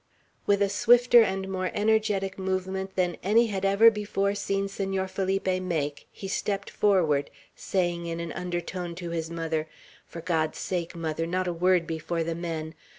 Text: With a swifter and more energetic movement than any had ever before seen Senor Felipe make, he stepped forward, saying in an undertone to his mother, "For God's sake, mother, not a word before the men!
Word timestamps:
With 0.47 0.63
a 0.63 0.67
swifter 0.69 1.21
and 1.21 1.47
more 1.47 1.69
energetic 1.75 2.39
movement 2.39 2.95
than 2.95 3.17
any 3.21 3.45
had 3.53 3.63
ever 3.63 3.91
before 3.91 4.33
seen 4.33 4.67
Senor 4.67 5.07
Felipe 5.07 5.61
make, 5.61 6.07
he 6.11 6.27
stepped 6.27 6.71
forward, 6.71 7.29
saying 7.55 8.07
in 8.07 8.19
an 8.19 8.31
undertone 8.31 8.95
to 8.95 9.11
his 9.11 9.29
mother, 9.29 9.67
"For 10.07 10.19
God's 10.21 10.57
sake, 10.57 10.95
mother, 10.95 11.27
not 11.27 11.47
a 11.47 11.53
word 11.53 11.85
before 11.85 12.23
the 12.23 12.33
men! 12.33 12.73